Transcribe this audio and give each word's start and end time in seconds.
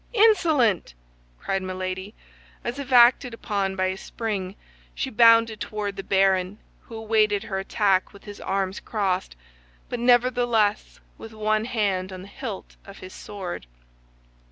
"Insolent!" 0.13 0.95
cried 1.39 1.61
Milady; 1.61 2.15
and 2.63 2.73
as 2.73 2.79
if 2.79 2.91
acted 2.91 3.35
upon 3.35 3.75
by 3.75 3.85
a 3.85 3.95
spring, 3.97 4.55
she 4.95 5.11
bounded 5.11 5.59
toward 5.59 5.95
the 5.95 6.01
baron, 6.01 6.57
who 6.85 6.95
awaited 6.95 7.43
her 7.43 7.59
attack 7.59 8.11
with 8.11 8.23
his 8.23 8.41
arms 8.41 8.79
crossed, 8.79 9.35
but 9.89 9.99
nevertheless 9.99 10.99
with 11.19 11.33
one 11.35 11.65
hand 11.65 12.11
on 12.11 12.23
the 12.23 12.27
hilt 12.27 12.77
of 12.83 12.97
his 12.97 13.13
sword. 13.13 13.67